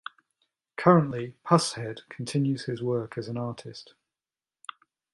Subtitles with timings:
[0.77, 3.93] Currently, Pushead continues his work as an artist.